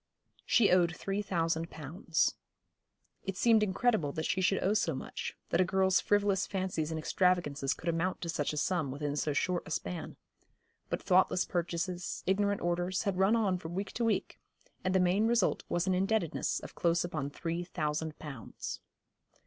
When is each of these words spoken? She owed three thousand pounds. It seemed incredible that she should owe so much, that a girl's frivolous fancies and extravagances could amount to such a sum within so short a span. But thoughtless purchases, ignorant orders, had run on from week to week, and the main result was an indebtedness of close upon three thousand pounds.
She 0.47 0.71
owed 0.71 0.95
three 0.95 1.21
thousand 1.21 1.69
pounds. 1.69 2.33
It 3.23 3.37
seemed 3.37 3.61
incredible 3.61 4.11
that 4.13 4.25
she 4.25 4.41
should 4.41 4.63
owe 4.63 4.73
so 4.73 4.95
much, 4.95 5.37
that 5.49 5.61
a 5.61 5.63
girl's 5.63 6.01
frivolous 6.01 6.47
fancies 6.47 6.89
and 6.89 6.97
extravagances 6.97 7.75
could 7.75 7.87
amount 7.87 8.19
to 8.21 8.27
such 8.29 8.51
a 8.51 8.57
sum 8.57 8.89
within 8.89 9.15
so 9.15 9.33
short 9.33 9.61
a 9.67 9.69
span. 9.69 10.17
But 10.89 11.03
thoughtless 11.03 11.45
purchases, 11.45 12.23
ignorant 12.25 12.61
orders, 12.61 13.03
had 13.03 13.19
run 13.19 13.35
on 13.35 13.59
from 13.59 13.75
week 13.75 13.91
to 13.91 14.03
week, 14.03 14.39
and 14.83 14.95
the 14.95 14.99
main 14.99 15.27
result 15.27 15.63
was 15.69 15.85
an 15.85 15.93
indebtedness 15.93 16.59
of 16.61 16.73
close 16.73 17.03
upon 17.03 17.29
three 17.29 17.63
thousand 17.63 18.17
pounds. 18.17 18.79